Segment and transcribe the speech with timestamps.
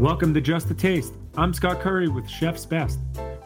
[0.00, 1.14] Welcome to Just a Taste.
[1.38, 2.98] I'm Scott Curry with Chef's Best.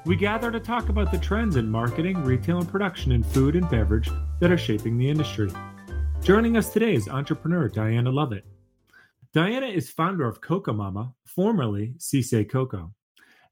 [0.05, 3.71] We gather to talk about the trends in marketing, retail, and production in food and
[3.71, 4.11] beverage
[4.41, 5.49] that are shaping the industry.
[6.25, 8.45] Joining us today is entrepreneur Diana Lovett.
[9.33, 12.93] Diana is founder of Coco Mama, formerly Cisse Coco.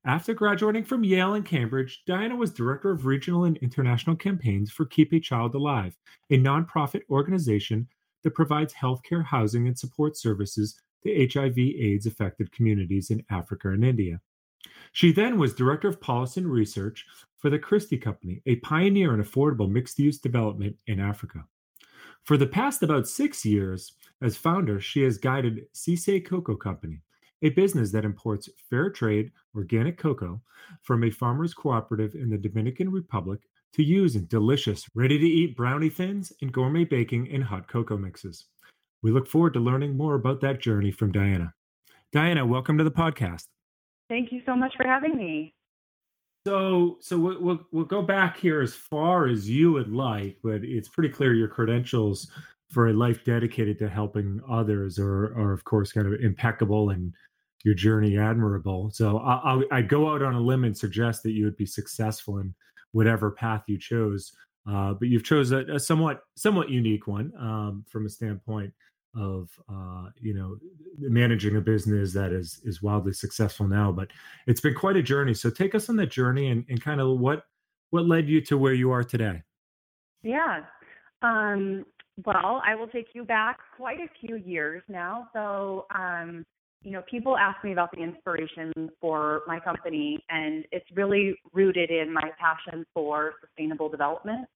[0.04, 4.86] After graduating from Yale and Cambridge, Diana was director of regional and international campaigns for
[4.86, 5.96] Keep a Child Alive,
[6.30, 7.86] a nonprofit organization
[8.24, 14.20] that provides healthcare, housing, and support services to HIV/AIDS affected communities in Africa and India.
[14.92, 17.06] She then was Director of Policy and Research
[17.36, 21.44] for the Christie Company, a pioneer in affordable mixed use development in Africa.
[22.24, 27.00] For the past about six years, as founder, she has guided Cisse Cocoa Company,
[27.42, 30.40] a business that imports fair trade organic cocoa
[30.82, 33.40] from a farmers cooperative in the Dominican Republic
[33.72, 37.96] to use in delicious, ready to eat brownie thins and gourmet baking and hot cocoa
[37.96, 38.46] mixes.
[39.02, 41.54] We look forward to learning more about that journey from Diana.
[42.12, 43.44] Diana, welcome to the podcast.
[44.08, 45.54] Thank you so much for having me.
[46.46, 50.64] So, so we'll, we'll, we'll go back here as far as you would like, but
[50.64, 52.30] it's pretty clear your credentials
[52.70, 57.12] for a life dedicated to helping others are, are of course, kind of impeccable and
[57.64, 58.90] your journey admirable.
[58.92, 61.66] So, I, I, I'd go out on a limb and suggest that you would be
[61.66, 62.54] successful in
[62.92, 64.32] whatever path you chose.
[64.68, 68.72] Uh, but you've chosen a, a, somewhat somewhat unique one um, from a standpoint
[69.16, 70.56] of uh, you know
[70.98, 73.90] managing a business that is is wildly successful now.
[73.90, 74.08] But
[74.46, 75.34] it's been quite a journey.
[75.34, 77.44] So take us on that journey and, and kind of what
[77.90, 79.42] what led you to where you are today.
[80.22, 80.60] Yeah.
[81.22, 81.84] Um,
[82.24, 85.28] well, I will take you back quite a few years now.
[85.32, 86.44] So, um,
[86.82, 91.90] you know, people ask me about the inspiration for my company, and it's really rooted
[91.90, 94.48] in my passion for sustainable development.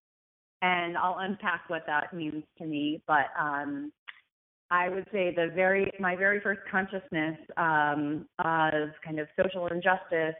[0.62, 3.02] And I'll unpack what that means to me.
[3.06, 3.92] But um,
[4.70, 10.34] I would say the very my very first consciousness um, of kind of social injustice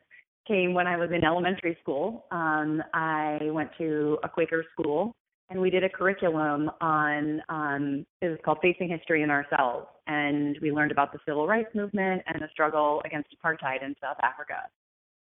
[0.48, 2.24] came when I was in elementary school.
[2.30, 5.14] Um, I went to a Quaker school,
[5.50, 10.56] and we did a curriculum on um, it was called Facing History and Ourselves, and
[10.62, 14.62] we learned about the civil rights movement and the struggle against apartheid in South Africa,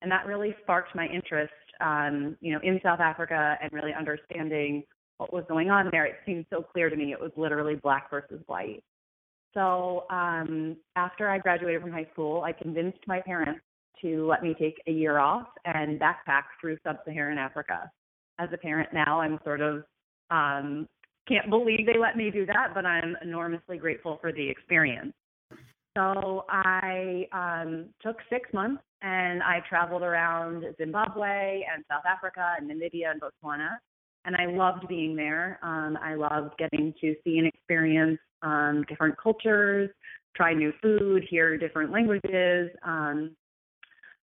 [0.05, 4.85] and that really sparked my interest, um, you know, in South Africa and really understanding
[5.17, 6.05] what was going on there.
[6.05, 8.85] It seemed so clear to me it was literally black versus white.
[9.55, 13.61] So um, after I graduated from high school, I convinced my parents
[14.03, 17.91] to let me take a year off and backpack through sub-Saharan Africa.
[18.39, 19.85] As a parent now, I'm sort of
[20.31, 20.87] um,
[21.27, 25.15] can't believe they let me do that, but I'm enormously grateful for the experience.
[25.97, 32.71] So I um, took six months and I traveled around Zimbabwe and South Africa and
[32.71, 33.69] Namibia and Botswana.
[34.25, 35.59] And I loved being there.
[35.63, 39.91] Um, I loved getting to see and experience um, different cultures,
[40.35, 42.71] try new food, hear different languages.
[42.83, 43.37] Um,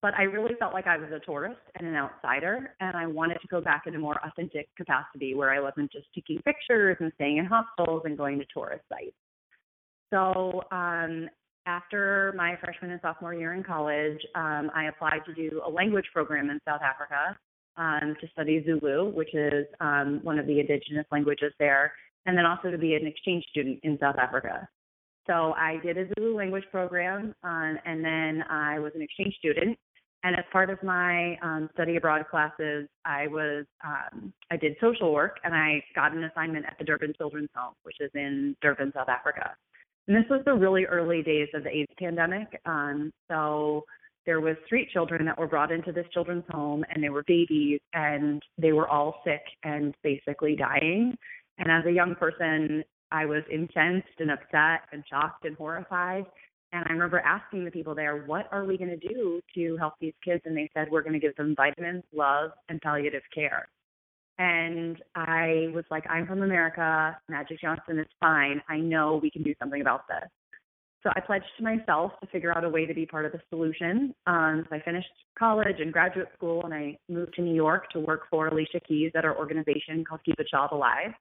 [0.04, 3.40] but I really felt like I was a tourist and an outsider, and I wanted
[3.42, 7.12] to go back in a more authentic capacity where I wasn't just taking pictures and
[7.16, 9.16] staying in hostels and going to tourist sites.
[10.14, 11.28] So um,
[11.70, 16.06] after my freshman and sophomore year in college, um, I applied to do a language
[16.12, 17.38] program in South Africa
[17.78, 21.94] um, to study Zulu, which is um, one of the indigenous languages there
[22.26, 24.68] and then also to be an exchange student in South Africa.
[25.28, 29.78] So I did a Zulu language program, um, and then I was an exchange student.
[30.24, 35.14] And as part of my um, study abroad classes, I was um, I did social
[35.14, 38.92] work, and I got an assignment at the Durban Children's Home, which is in Durban,
[38.94, 39.56] South Africa.
[40.10, 42.48] And this was the really early days of the AIDS pandemic.
[42.66, 43.86] Um, so
[44.26, 47.80] there was street children that were brought into this children's home, and they were babies,
[47.94, 51.16] and they were all sick and basically dying.
[51.60, 56.26] And as a young person, I was incensed and upset and shocked and horrified.
[56.72, 59.94] And I remember asking the people there, what are we going to do to help
[60.02, 60.42] these kids?
[60.46, 63.68] And they said, we're going to give them vitamins, love, and palliative care.
[64.40, 67.16] And I was like, I'm from America.
[67.30, 68.62] Magic Johnson is fine.
[68.68, 70.30] I know we can do something about this.
[71.04, 73.40] So I pledged to myself to figure out a way to be part of the
[73.50, 74.14] solution.
[74.26, 75.08] Um, so I finished
[75.38, 79.12] college and graduate school, and I moved to New York to work for Alicia Keys
[79.16, 81.12] at our organization called Keep a Child Alive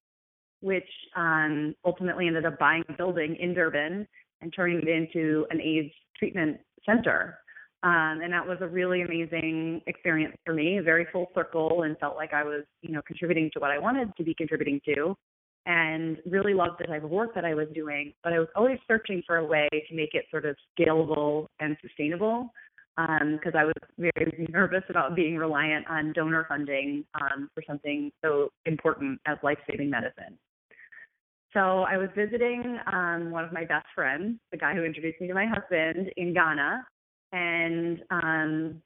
[0.60, 4.06] which um, ultimately ended up buying a building in Durban
[4.40, 7.38] and turning it into an AIDS treatment center.
[7.84, 12.16] Um, and that was a really amazing experience for me, very full circle, and felt
[12.16, 15.14] like I was, you know, contributing to what I wanted to be contributing to,
[15.66, 18.12] and really loved the type of work that I was doing.
[18.24, 21.76] But I was always searching for a way to make it sort of scalable and
[21.80, 22.50] sustainable,
[22.96, 28.10] because um, I was very nervous about being reliant on donor funding um, for something
[28.24, 30.36] so important as life-saving medicine.
[31.52, 35.28] So I was visiting um, one of my best friends, the guy who introduced me
[35.28, 36.84] to my husband in Ghana.
[37.32, 38.82] And um,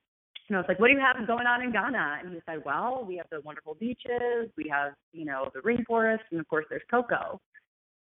[0.49, 2.19] you know, it's like, what do you have going on in Ghana?
[2.23, 6.21] And he said, well, we have the wonderful beaches, we have, you know, the rainforest,
[6.31, 7.41] and of course there's cocoa.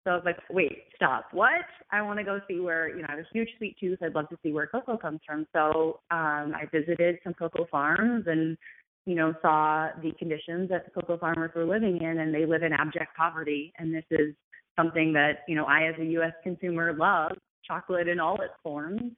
[0.04, 1.26] So I was like, wait, stop.
[1.32, 1.66] What?
[1.90, 3.98] I want to go see where, you know, I have a huge sweet tooth.
[4.02, 5.46] I'd love to see where cocoa comes from.
[5.52, 8.56] So um, I visited some cocoa farms and,
[9.04, 12.62] you know, saw the conditions that the cocoa farmers were living in, and they live
[12.62, 13.74] in abject poverty.
[13.78, 14.34] And this is
[14.78, 16.32] something that, you know, I as a U.S.
[16.42, 17.32] consumer love
[17.66, 19.12] chocolate in all its forms.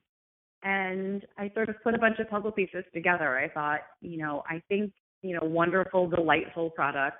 [0.63, 3.37] And I sort of put a bunch of puzzle pieces together.
[3.37, 7.17] I thought, you know, I think, you know, wonderful, delightful products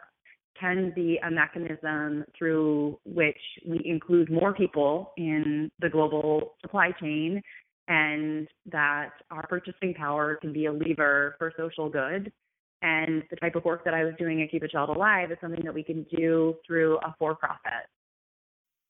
[0.60, 3.38] can be a mechanism through which
[3.68, 7.42] we include more people in the global supply chain
[7.88, 12.32] and that our purchasing power can be a lever for social good.
[12.82, 15.38] And the type of work that I was doing at Keep a Child Alive is
[15.42, 17.88] something that we can do through a for profit.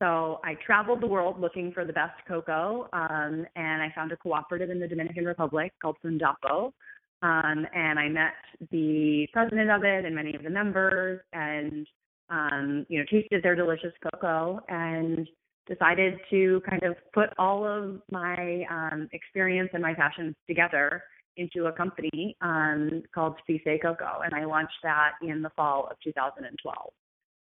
[0.04, 4.18] So I traveled the world looking for the best cocoa, um, and I found a
[4.18, 6.74] cooperative in the Dominican Republic called Fundapo,
[7.22, 8.34] um, and I met
[8.70, 11.88] the president of it and many of the members and,
[12.30, 15.26] um, you know, tasted their delicious cocoa and
[15.70, 21.02] decided to kind of put all of my um, experience and my passions together
[21.38, 24.20] into a company um, called Cisse Cocoa.
[24.26, 26.94] And I launched that in the fall of 2012.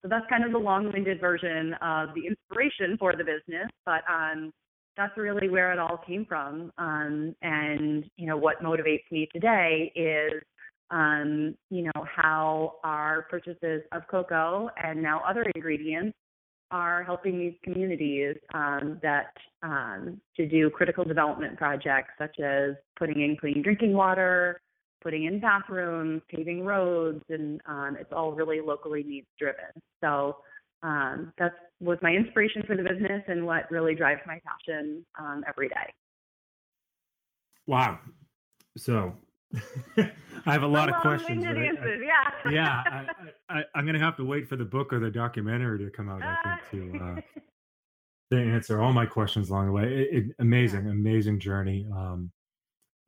[0.02, 3.68] So that's kind of the long-winded version of the inspiration for the business.
[3.86, 4.52] But um,
[4.98, 6.72] that's really where it all came from.
[6.78, 10.42] Um, and you know what motivates me today is
[10.90, 16.18] um, you know how our purchases of cocoa and now other ingredients
[16.72, 19.32] are helping these communities um, that
[19.64, 24.60] um, to do critical development projects such as putting in clean drinking water,
[25.08, 29.72] putting in bathrooms, paving roads, and um, it's all really locally needs driven.
[30.04, 30.36] So
[30.84, 35.46] um, that was my inspiration for the business and what really drives my passion um,
[35.48, 35.94] every day.
[37.68, 38.00] Wow.
[38.76, 39.14] So
[39.98, 40.12] I
[40.46, 41.46] have a lot of questions.
[41.46, 42.52] I, yeah.
[42.52, 43.06] yeah.
[43.48, 46.10] I, am going to have to wait for the book or the documentary to come
[46.10, 47.22] out, I think, to, uh,
[48.34, 49.84] to answer all my questions along the way.
[49.86, 50.92] It, it, amazing, yeah.
[50.92, 51.88] amazing journey.
[51.96, 52.30] Um,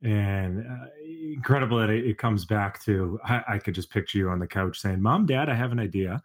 [0.02, 4.30] and uh, incredible that it, it, comes back to I, I could just picture you
[4.30, 6.22] on the couch saying, Mom, Dad, I have an idea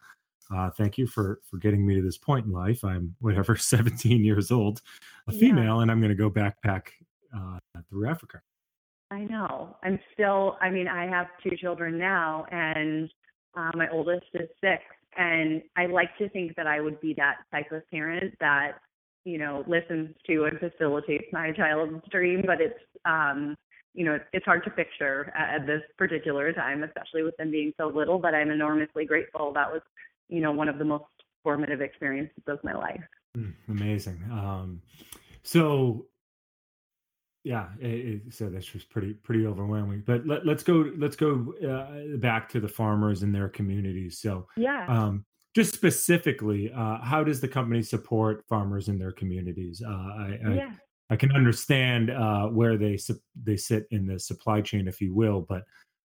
[0.53, 2.83] uh, thank you for for getting me to this point in life.
[2.83, 4.81] I'm whatever 17 years old,
[5.27, 5.81] a female, yeah.
[5.81, 6.87] and I'm going to go backpack
[7.35, 8.41] uh, through Africa.
[9.11, 9.75] I know.
[9.83, 10.57] I'm still.
[10.61, 13.09] I mean, I have two children now, and
[13.55, 14.83] uh, my oldest is six.
[15.17, 18.73] And I like to think that I would be that type of parent that
[19.23, 22.43] you know listens to and facilitates my child's dream.
[22.45, 23.55] But it's um,
[23.95, 27.87] you know, it's hard to picture at this particular time, especially with them being so
[27.87, 28.19] little.
[28.19, 29.53] But I'm enormously grateful.
[29.53, 29.81] That was
[30.29, 31.05] you know, one of the most
[31.43, 33.03] formative experiences of my life.
[33.37, 34.23] Mm, amazing.
[34.31, 34.81] Um,
[35.43, 36.07] so
[37.43, 40.03] yeah, it, it, so that's just pretty pretty overwhelming.
[40.05, 44.19] But let, us go let's go uh, back to the farmers and their communities.
[44.19, 49.81] So yeah, um, just specifically, uh, how does the company support farmers in their communities?
[49.85, 50.71] Uh, I, I, yeah.
[51.09, 52.97] I can understand uh, where they
[53.43, 55.63] they sit in the supply chain, if you will, but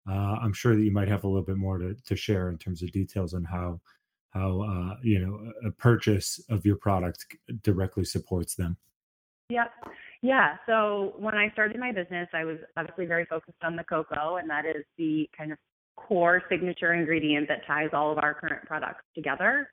[0.09, 2.59] uh, I'm sure that you might have a little bit more to, to share in
[2.59, 3.81] terms of details on how
[4.31, 7.27] how uh, you know a purchase of your product
[7.63, 8.77] directly supports them.
[9.51, 9.71] Yep.
[10.21, 10.57] Yeah.
[10.67, 14.51] So when I started my business, I was obviously very focused on the cocoa, and
[14.51, 15.59] that is the kind of
[15.97, 19.71] core signature ingredient that ties all of our current products together.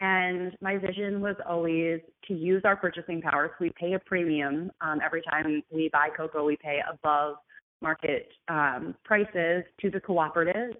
[0.00, 3.48] And my vision was always to use our purchasing power.
[3.48, 6.44] So we pay a premium um, every time we buy cocoa.
[6.44, 7.36] We pay above
[7.82, 10.76] market um, prices to the cooperative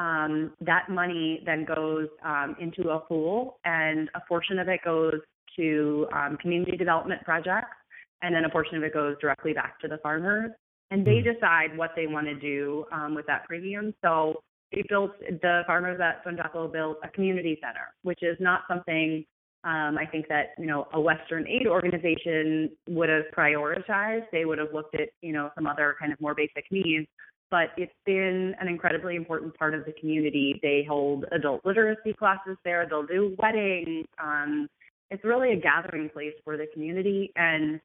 [0.00, 5.20] um, that money then goes um, into a pool, and a portion of it goes
[5.56, 7.76] to um, community development projects,
[8.22, 10.52] and then a portion of it goes directly back to the farmers.
[10.90, 11.32] And they hmm.
[11.34, 13.94] decide what they want to do um, with that premium.
[14.02, 19.24] So they built the farmers at Fundapo built a community center, which is not something
[19.62, 24.24] um, I think that you know a Western aid organization would have prioritized.
[24.32, 27.06] They would have looked at you know some other kind of more basic needs
[27.50, 30.58] but it's been an incredibly important part of the community.
[30.62, 34.06] They hold adult literacy classes there, they'll do weddings.
[34.22, 34.68] Um,
[35.10, 37.32] it's really a gathering place for the community.
[37.34, 37.80] And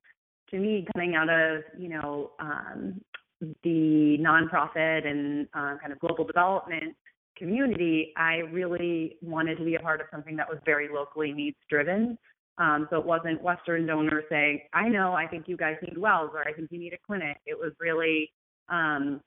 [0.51, 3.01] to me, coming out of, you know, um,
[3.63, 6.96] the nonprofit and uh, kind of global development
[7.38, 11.58] community, I really wanted to be a part of something that was very locally needs
[11.70, 12.18] driven.
[12.58, 16.32] Um, so it wasn't Western donors saying, I know, I think you guys need wells
[16.34, 17.38] or I think you need a clinic.
[17.46, 18.32] It was really
[18.70, 19.20] um,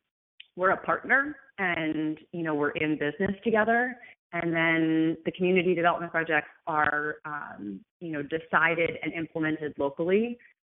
[0.56, 3.96] we're a partner and you know we're in business together
[4.32, 10.38] and then the community development projects are um, you know decided and implemented locally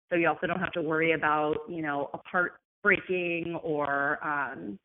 [0.09, 4.79] So you also don't have to worry about, you know, a part breaking or, um,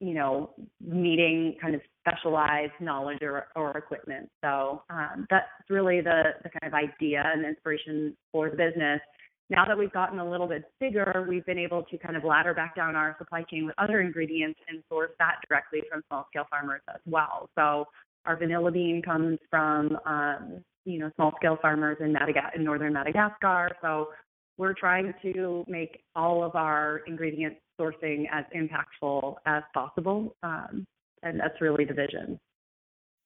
[0.00, 0.50] you know,
[0.80, 4.28] needing kind of specialized knowledge or, or equipment.
[4.44, 9.00] So um, that's really the, the kind of idea and inspiration for the business.
[9.48, 12.52] Now that we've gotten a little bit bigger, we've been able to kind of ladder
[12.52, 16.46] back down our supply chain with other ingredients and source that directly from small scale
[16.50, 17.48] farmers as well.
[17.56, 17.86] So
[18.26, 22.92] our vanilla bean comes from, um, you know, small scale farmers in, Madagascar, in northern
[22.92, 23.70] Madagascar.
[23.80, 24.08] So
[24.58, 30.34] we're trying to make all of our ingredient sourcing as impactful as possible.
[30.42, 30.84] Um,
[31.22, 32.38] and that's really the vision.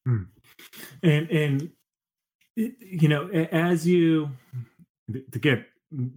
[0.07, 0.23] Hmm.
[1.03, 1.71] And, and,
[2.57, 4.31] you know, as you,
[5.33, 5.67] to get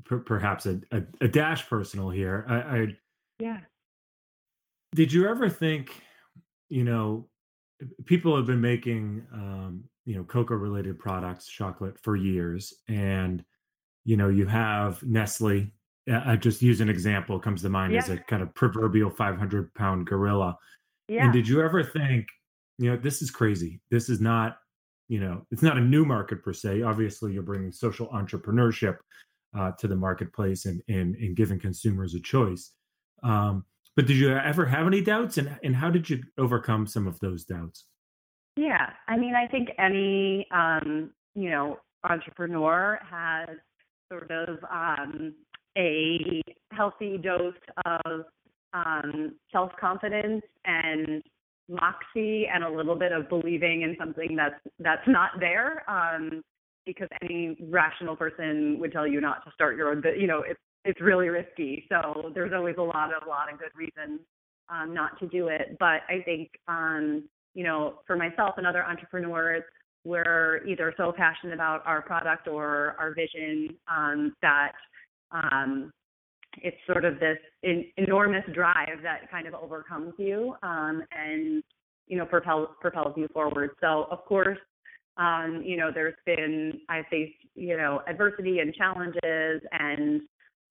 [0.06, 2.88] perhaps a, a, a, dash personal here, I, I,
[3.40, 3.60] yeah.
[4.96, 6.02] Did you ever think,
[6.70, 7.28] you know,
[8.06, 13.44] people have been making, um, you know, cocoa related products, chocolate for years, and
[14.06, 15.72] you know, you have Nestle.
[16.12, 18.00] I just use an example comes to mind yeah.
[18.00, 20.58] as a kind of proverbial 500 pound gorilla.
[21.08, 21.24] Yeah.
[21.24, 22.28] And did you ever think,
[22.78, 23.80] you know, this is crazy.
[23.90, 24.58] This is not,
[25.08, 26.82] you know, it's not a new market per se.
[26.82, 28.98] Obviously, you're bringing social entrepreneurship
[29.58, 32.72] uh, to the marketplace and, and and giving consumers a choice.
[33.22, 37.08] Um, but did you ever have any doubts, and and how did you overcome some
[37.08, 37.86] of those doubts?
[38.56, 43.50] Yeah, I mean, I think any um, you know entrepreneur has
[44.14, 45.34] sort of um,
[45.78, 46.42] a
[46.72, 47.54] healthy dose
[47.86, 48.26] of
[48.74, 51.24] um, self confidence and
[51.70, 56.42] moxie and a little bit of believing in something that's that's not there um,
[56.86, 60.60] because any rational person would tell you not to start your own you know it's
[60.86, 61.86] it's really risky.
[61.88, 64.20] So there's always a lot of a lot of good reasons
[64.70, 65.78] um, not to do it.
[65.80, 69.64] But i think um, you know for myself and other entrepreneurs
[70.06, 74.74] we're either so passionate about our product or our vision um, that
[75.32, 75.92] um,
[76.62, 81.64] it's sort of this in, enormous drive that kind of overcomes you um, and
[82.08, 83.72] you know propels propels you forward.
[83.82, 84.58] So of course,
[85.18, 90.22] um, you know there's been I faced you know adversity and challenges and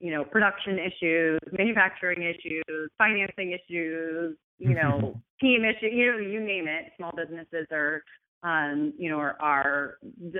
[0.01, 6.41] you know production issues, manufacturing issues, financing issues, you know team issues, you know you
[6.41, 6.93] name it.
[6.97, 8.03] Small businesses are
[8.43, 9.99] um, you know, are, are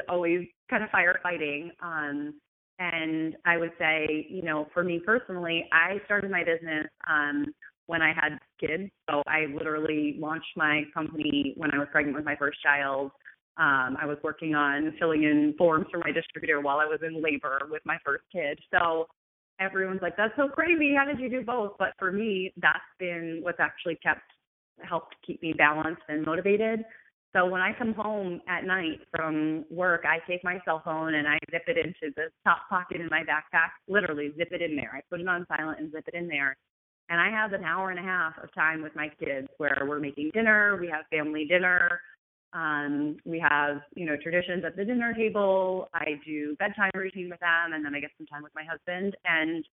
[0.09, 1.71] always kind of firefighting.
[1.83, 2.35] Um,
[2.79, 7.47] and I would say, you know, for me personally, I started my business um,
[7.87, 8.91] when I had kids.
[9.09, 13.11] So I literally launched my company when I was pregnant with my first child.
[13.59, 17.23] Um, I was working on filling in forms for my distributor while I was in
[17.23, 18.59] labor with my first kid.
[18.73, 19.07] So
[19.61, 20.95] everyone's like, that's so crazy.
[20.97, 21.73] How did you do both?
[21.79, 24.23] But for me, that's been what's actually kept
[24.83, 26.85] helped keep me balanced and motivated.
[27.35, 31.27] So when I come home at night from work, I take my cell phone and
[31.27, 34.93] I zip it into the top pocket in my backpack, literally zip it in there.
[34.95, 36.57] I put it on silent and zip it in there.
[37.09, 39.99] And I have an hour and a half of time with my kids where we're
[39.99, 42.01] making dinner, we have family dinner,
[42.53, 45.89] um, we have, you know, traditions at the dinner table.
[45.95, 49.17] I do bedtime routine with them and then I get some time with my husband.
[49.25, 49.65] And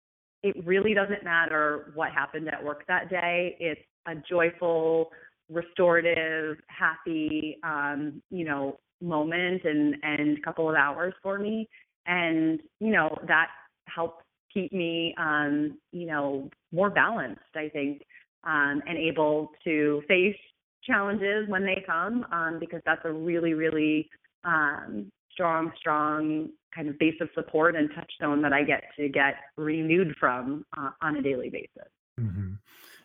[0.42, 3.56] it really doesn't matter what happened at work that day.
[3.58, 5.10] It's a joyful,
[5.50, 11.68] restorative, happy, um, you know, moment and and couple of hours for me,
[12.06, 13.48] and you know that
[13.86, 17.40] helps keep me, um, you know, more balanced.
[17.54, 18.02] I think,
[18.44, 20.36] um, and able to face
[20.84, 24.08] challenges when they come, um, because that's a really, really
[24.44, 29.34] um, strong, strong kind of base of support and touchstone that I get to get
[29.56, 31.90] renewed from uh, on a daily basis.
[32.20, 32.54] Mm-hmm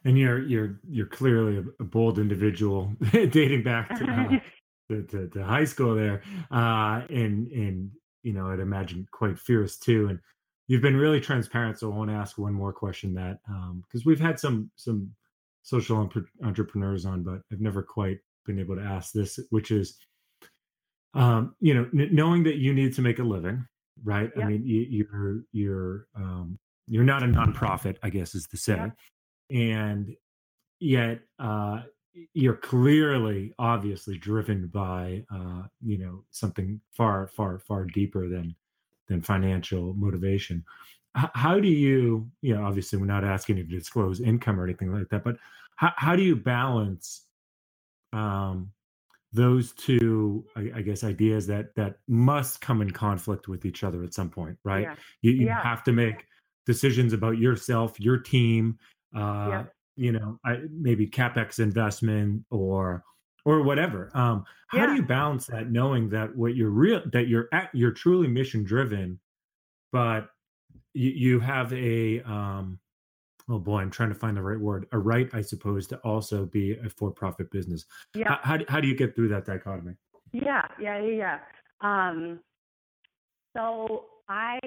[0.05, 4.39] and you're you're you're clearly a, bold individual dating back to, uh,
[4.89, 7.91] to, to, to, high school there uh, and and
[8.23, 10.07] you know i'd imagine quite fierce too.
[10.09, 10.19] And
[10.67, 14.03] you've been really transparent so i want to ask one more question that because um,
[14.05, 15.09] we've had some some
[15.61, 16.09] social
[16.43, 19.97] entrepreneurs on but i've never quite been able to ask this which is
[21.15, 23.65] um, you know n- knowing that you need to make a living
[24.03, 24.31] right?
[24.35, 24.43] Yeah.
[24.43, 26.57] i mean you, you're you're um,
[26.87, 28.75] you're not a nonprofit i guess is to say.
[28.75, 28.89] yeah
[29.49, 30.15] and
[30.79, 31.81] yet uh,
[32.33, 38.55] you're clearly obviously driven by uh, you know something far far far deeper than
[39.07, 40.63] than financial motivation
[41.17, 44.63] H- how do you you know obviously we're not asking you to disclose income or
[44.63, 45.37] anything like that but
[45.75, 47.25] how, how do you balance
[48.11, 48.71] um,
[49.31, 54.03] those two I, I, guess ideas that that must come in conflict with each other
[54.03, 54.95] at some point right yeah.
[55.21, 55.63] you, you yeah.
[55.63, 56.27] have to make
[56.67, 58.77] decisions about yourself your team
[59.15, 59.63] uh, yeah.
[59.95, 63.03] you know, I, maybe capex investment or
[63.45, 64.09] or whatever.
[64.13, 64.87] Um, how yeah.
[64.87, 68.63] do you balance that, knowing that what you're real that you're at, you're truly mission
[68.63, 69.19] driven,
[69.91, 70.29] but
[70.93, 72.79] you, you have a um,
[73.49, 74.87] oh boy, I'm trying to find the right word.
[74.91, 77.85] A right, I suppose, to also be a for-profit business.
[78.15, 78.29] Yeah.
[78.29, 79.95] How, how, do- how do you get through that dichotomy?
[80.31, 81.39] Yeah, yeah, yeah, yeah.
[81.81, 82.39] Um,
[83.55, 84.59] so I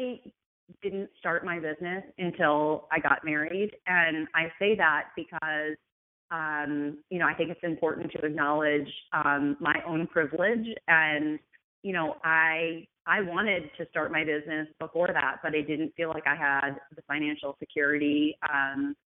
[0.83, 5.77] didn't start my business until I got married, and I say that because
[6.31, 11.39] um, you know I think it's important to acknowledge um, my own privilege, and
[11.83, 16.09] you know I I wanted to start my business before that, but I didn't feel
[16.09, 18.97] like I had the financial security, um,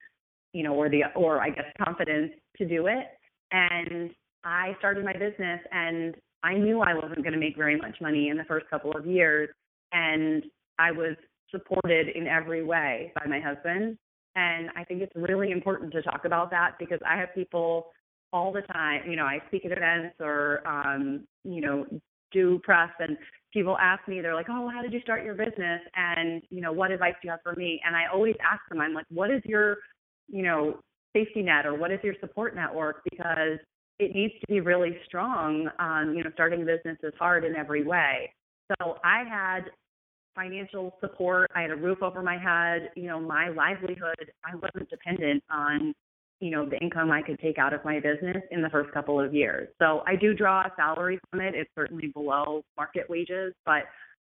[0.53, 3.07] you know, or the or I guess confidence to do it,
[3.53, 4.11] and
[4.45, 8.29] I started my business and I knew I wasn't going to make very much money
[8.29, 9.51] in the first couple of years.
[9.93, 10.45] And
[10.79, 11.17] I was
[11.51, 13.97] supported in every way by my husband.
[14.37, 17.89] And I think it's really important to talk about that because I have people
[18.33, 21.85] all the time, you know, I speak at events or, um, you know,
[22.33, 23.17] do press and
[23.53, 25.81] people ask me, they're like, oh, how did you start your business?
[25.97, 27.81] And, you know, what advice do you have for me?
[27.85, 29.79] And I always ask them, I'm like, what is your,
[30.29, 30.79] you know,
[31.13, 33.03] safety net or what is your support network?
[33.11, 33.59] Because
[33.99, 35.69] it needs to be really strong.
[35.81, 38.33] Um, you know, starting a business is hard in every way.
[38.69, 39.65] So I had
[40.35, 41.51] financial support.
[41.55, 42.91] I had a roof over my head.
[42.97, 44.33] You know, my livelihood.
[44.45, 45.95] I wasn't dependent on,
[46.41, 49.21] you know, the income I could take out of my business in the first couple
[49.21, 49.69] of years.
[49.79, 51.55] So I do draw a salary from it.
[51.55, 53.85] It's certainly below market wages, but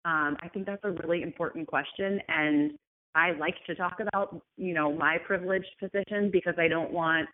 [0.05, 2.19] um, I think that's a really important question.
[2.27, 2.71] And
[3.15, 7.27] I like to talk about, you know, my privileged position because I don't want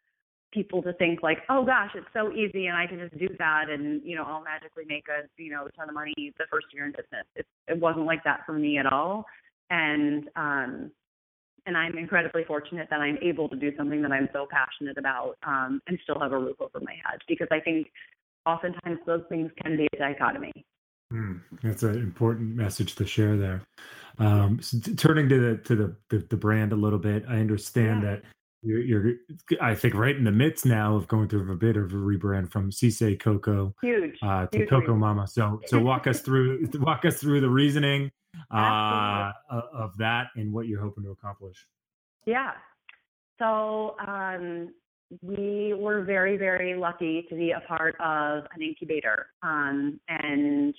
[0.55, 3.69] people to think like, oh gosh, it's so easy and I can just do that
[3.69, 6.67] and you know I'll magically make a you know a ton of money the first
[6.73, 7.25] year in business.
[7.35, 9.25] It it wasn't like that for me at all,
[9.69, 10.91] and um,
[11.65, 15.35] and I'm incredibly fortunate that I'm able to do something that I'm so passionate about
[15.45, 17.87] um, and still have a roof over my head because I think
[18.45, 20.53] oftentimes those things can be a dichotomy.
[21.13, 23.61] Mm, that's an important message to share there.
[24.17, 27.39] Um, so t- turning to the to the, the, the brand a little bit, I
[27.39, 28.11] understand Yeah.
[28.11, 28.23] that
[28.65, 29.13] you're, you're,
[29.61, 32.51] I think, right in the midst now of going through a bit of a rebrand
[32.51, 34.17] from Cisse Coco Huge.
[34.21, 34.99] uh, to Huge Coco rebrand.
[34.99, 35.27] Mama.
[35.27, 38.11] So, so walk us through walk us through the reasoning
[38.51, 39.31] uh,
[39.73, 41.67] of that and what you're hoping to accomplish.
[42.25, 42.51] Yeah.
[43.39, 44.69] So um,
[45.21, 49.27] we were very, very lucky to be a part of an incubator.
[49.43, 50.73] Um, and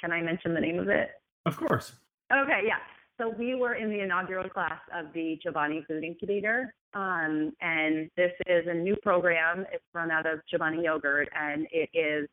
[0.00, 1.10] can I mention the name of it?
[1.46, 1.92] Of course.
[2.32, 2.78] Okay, yeah.
[3.20, 6.72] So we were in the inaugural class of the Chobani Food Incubator.
[6.94, 9.66] Um, and this is a new program.
[9.72, 12.28] It's run out of Chobani Yogurt, and it is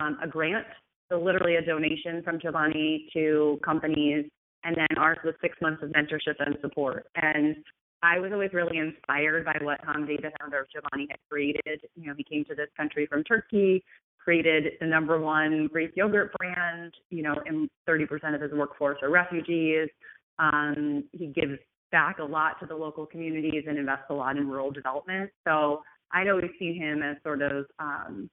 [0.00, 0.66] um, a grant,
[1.10, 4.24] so literally a donation from Chobani to companies,
[4.64, 7.06] and then ours was six months of mentorship and support.
[7.16, 7.56] And
[8.02, 11.80] I was always really inspired by what Hamdi, the founder of Chobani, had created.
[11.96, 13.84] You know, he came to this country from Turkey,
[14.18, 16.94] created the number one Greek yogurt brand.
[17.10, 19.88] You know, and 30% of his workforce are refugees.
[20.38, 21.58] Um, he gives
[21.92, 25.30] back a lot to the local communities and invests a lot in rural development.
[25.46, 28.28] So I'd always seen him as sort of um,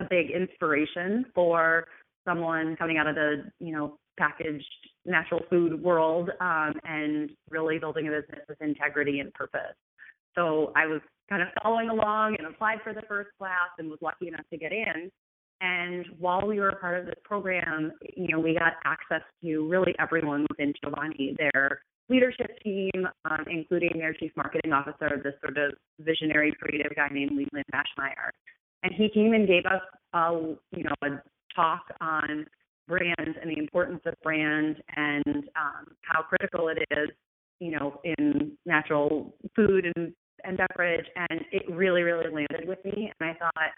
[0.00, 1.86] a big inspiration for
[2.26, 4.64] someone coming out of the you know packaged
[5.04, 9.74] natural food world um, and really building a business with integrity and purpose.
[10.34, 13.98] So I was kind of following along and applied for the first class and was
[14.00, 15.10] lucky enough to get in.
[15.60, 19.94] And while we were part of this program, you know, we got access to really
[19.98, 25.72] everyone within Chobani, their leadership team, um, including their chief marketing officer, this sort of
[26.00, 28.30] visionary creative guy named Leland Maschmeyer.
[28.82, 29.80] And he came and gave us
[30.12, 31.22] a, you know, a
[31.54, 32.46] talk on
[32.86, 35.24] brand and the importance of brand and
[35.56, 37.08] um, how critical it is,
[37.60, 40.12] you know, in natural food and,
[40.44, 41.06] and beverage.
[41.16, 43.10] And it really, really landed with me.
[43.18, 43.70] And I thought,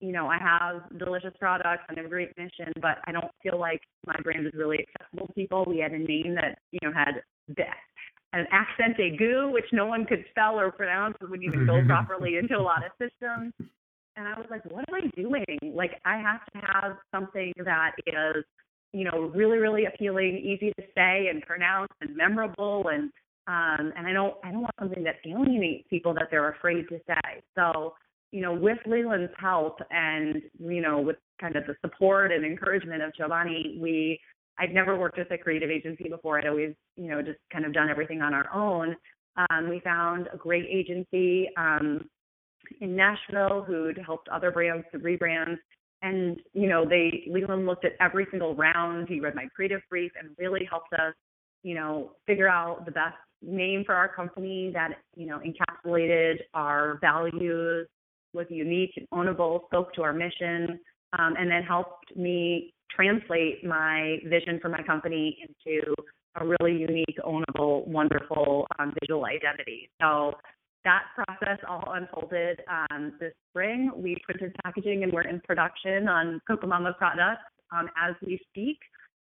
[0.00, 3.82] you know, I have delicious products and a great mission, but I don't feel like
[4.06, 5.64] my brand is really accessible to people.
[5.66, 7.64] We had a name that, you know, had the,
[8.32, 12.36] an accent aigu, which no one could spell or pronounce or wouldn't even go properly
[12.36, 13.52] into a lot of systems.
[14.16, 15.74] And I was like, what am I doing?
[15.74, 18.44] Like, I have to have something that is,
[18.92, 22.88] you know, really, really appealing, easy to say and pronounce and memorable.
[22.88, 23.04] And,
[23.46, 26.98] um, and I don't, I don't want something that alienates people that they're afraid to
[27.06, 27.42] say.
[27.54, 27.94] So,
[28.32, 33.02] you know, with Leland's help and, you know, with kind of the support and encouragement
[33.02, 34.20] of Chobani, we,
[34.58, 36.38] I'd never worked with a creative agency before.
[36.38, 38.94] I'd always, you know, just kind of done everything on our own.
[39.36, 42.08] Um, we found a great agency um,
[42.80, 45.56] in Nashville who'd helped other brands to rebrand.
[46.02, 49.08] And, you know, they, Leland looked at every single round.
[49.08, 51.14] He read my creative brief and really helped us,
[51.62, 56.98] you know, figure out the best name for our company that, you know, encapsulated our
[57.00, 57.86] values,
[58.32, 60.78] was unique and ownable, spoke to our mission,
[61.18, 65.94] um, and then helped me translate my vision for my company into
[66.36, 69.90] a really unique, ownable, wonderful um, visual identity.
[70.00, 70.34] So
[70.84, 73.90] that process all unfolded um, this spring.
[73.96, 78.78] We printed packaging and we're in production on Cocomama products um, as we speak,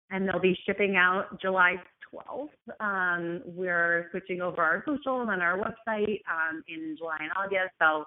[0.10, 1.76] and they'll be shipping out July
[2.14, 2.50] 12th.
[2.80, 7.74] Um, we're switching over our social and our website um, in July and August.
[7.80, 8.06] So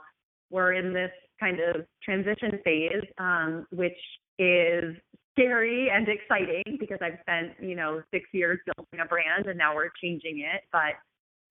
[0.51, 3.99] we're in this kind of transition phase, um, which
[4.39, 4.97] is
[5.33, 9.75] scary and exciting because I've spent, you know, six years building a brand and now
[9.75, 10.63] we're changing it.
[10.73, 10.97] But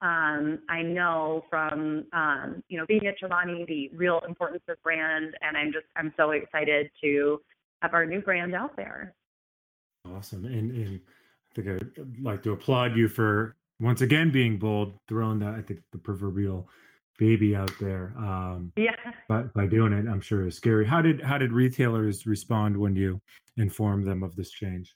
[0.05, 5.36] um, I know from, um, you know, being at Chobani, the real importance of brand.
[5.41, 7.39] And I'm just, I'm so excited to
[7.81, 9.13] have our new brand out there.
[10.15, 10.45] Awesome.
[10.45, 15.39] And, and I think I'd like to applaud you for once again being bold, throwing
[15.39, 16.69] that, I think the proverbial
[17.17, 18.13] baby out there.
[18.17, 18.95] Um, yeah.
[19.28, 20.86] By, by doing it, I'm sure it's scary.
[20.86, 23.21] How did how did retailers respond when you
[23.58, 24.95] informed them of this change?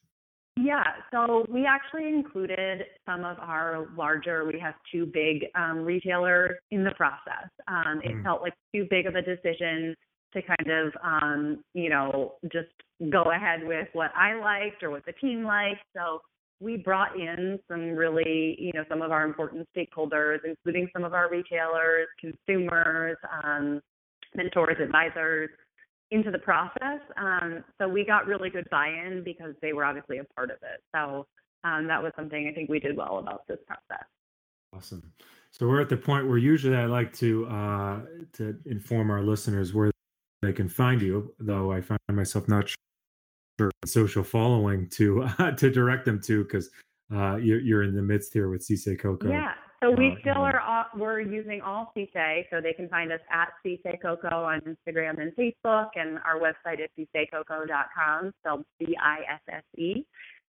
[0.61, 4.45] Yeah, so we actually included some of our larger.
[4.45, 7.49] We have two big um, retailers in the process.
[7.69, 8.23] Um, it mm.
[8.23, 9.95] felt like too big of a decision
[10.33, 12.67] to kind of, um, you know, just
[13.09, 15.81] go ahead with what I liked or what the team liked.
[15.95, 16.19] So
[16.59, 21.13] we brought in some really, you know, some of our important stakeholders, including some of
[21.13, 23.81] our retailers, consumers, um,
[24.35, 25.49] mentors, advisors,
[26.11, 26.99] into the process.
[27.17, 30.81] Um, so we got really good buy-in because they were obviously a part of it.
[30.93, 31.27] So
[31.63, 34.05] um, that was something I think we did well about this process.
[34.75, 35.11] Awesome.
[35.51, 37.99] So we're at the point where usually I like to uh,
[38.33, 39.91] to inform our listeners where
[40.41, 42.69] they can find you, though I find myself not
[43.85, 46.69] social following to uh, to direct them to because
[47.13, 49.29] uh, you're, you're in the midst here with Cisse Coco.
[49.29, 53.11] Yeah, so we uh, still are all, we're using all Cisse, so they can find
[53.11, 60.05] us at Cisse Coco on Instagram and Facebook, and our website is cissecoco.com, spelled C-I-S-S-E.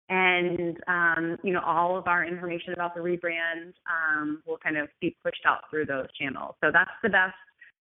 [0.08, 4.88] And um, you know, all of our information about the rebrand um, will kind of
[5.00, 6.54] be pushed out through those channels.
[6.62, 7.34] So that's the best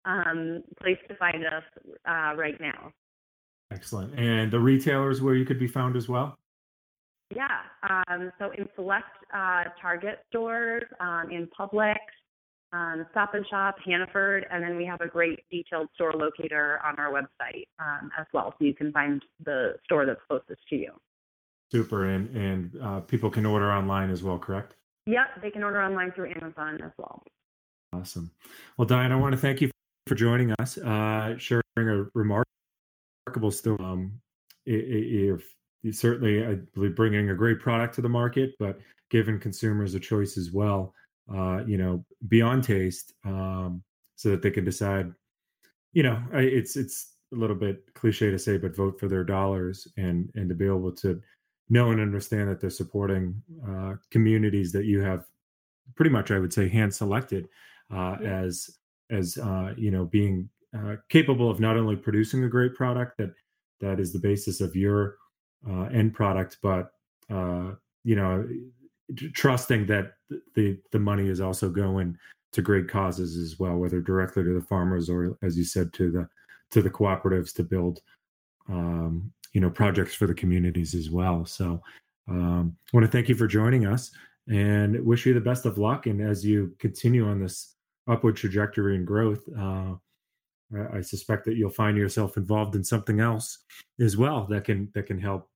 [0.06, 1.64] um, place to find us
[2.08, 2.92] uh, right now.
[3.72, 4.18] Excellent.
[4.18, 6.38] And the retailers where you could be found as well?
[7.36, 7.60] Yeah.
[7.88, 11.98] Um, so in select uh, Target stores, um, in Publix,
[12.74, 16.96] um, Stop and Shop, Hannaford, and then we have a great detailed store locator on
[16.98, 20.92] our website um, as well, so you can find the store that's closest to you.
[21.72, 24.76] Super, and and uh, people can order online as well, correct?
[25.06, 27.24] Yep, they can order online through Amazon as well.
[27.94, 28.32] Awesome.
[28.78, 29.72] Well, Diane, I want to thank you
[30.06, 32.46] for joining us, uh, sharing a remark
[33.30, 33.78] remarkable still.
[33.80, 34.20] Um,
[34.66, 35.44] if
[35.92, 40.38] certainly, I believe bringing a great product to the market, but giving consumers a choice
[40.38, 40.94] as well.
[41.34, 43.84] Uh, you know, beyond taste, um,
[44.16, 45.12] so that they can decide.
[45.94, 49.88] You know, it's it's a little bit cliche to say, but vote for their dollars
[49.98, 51.22] and and to be able to
[51.70, 55.26] know and understand that they're supporting uh, communities that you have
[55.96, 57.48] pretty much, I would say, hand selected
[57.94, 58.42] uh, yeah.
[58.42, 58.70] as
[59.12, 63.34] as uh, you know being uh, capable of not only producing a great product that
[63.82, 65.16] that is the basis of your
[65.68, 66.92] uh, end product, but
[67.30, 67.72] uh,
[68.04, 68.48] you know,
[69.34, 70.14] trusting that
[70.56, 72.18] the the money is also going
[72.52, 76.12] to great causes as well, whether directly to the farmers or, as you said, to
[76.12, 76.28] the
[76.72, 78.02] to the cooperatives to build,
[78.68, 81.46] um, you know, projects for the communities as well.
[81.46, 81.82] So,
[82.28, 84.12] um, I want to thank you for joining us
[84.48, 86.06] and wish you the best of luck.
[86.06, 87.76] And as you continue on this
[88.08, 89.94] upward trajectory and growth, uh,
[90.94, 93.60] I suspect that you'll find yourself involved in something else
[94.00, 95.50] as well that can that can help,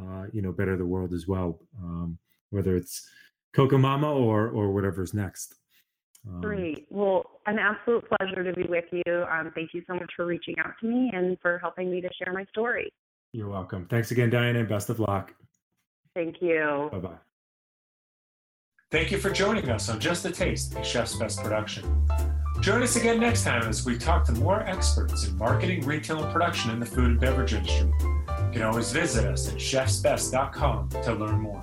[0.00, 1.60] uh, you know, better the world as well.
[1.82, 2.18] Um,
[2.50, 3.08] whether it's
[3.54, 5.56] Cocomama or or whatever's next.
[6.28, 6.86] Um, Great.
[6.90, 9.24] Well, an absolute pleasure to be with you.
[9.30, 12.08] Um, thank you so much for reaching out to me and for helping me to
[12.22, 12.92] share my story.
[13.32, 13.86] You're welcome.
[13.86, 15.34] Thanks again, Diana, and best of luck.
[16.14, 16.88] Thank you.
[16.92, 17.18] Bye bye.
[18.90, 22.06] Thank you for joining us on Just a Taste, a Chef's Best production.
[22.62, 26.32] Join us again next time as we talk to more experts in marketing, retail, and
[26.32, 27.92] production in the food and beverage industry.
[27.98, 31.60] You can always visit us at chefsbest.com to learn more.